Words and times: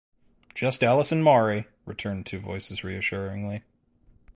"Just 0.55 0.81
Ellis 0.83 1.11
and 1.11 1.23
Maury," 1.23 1.67
returned 1.85 2.25
two 2.25 2.39
voices 2.39 2.83
reassuringly. 2.83 3.61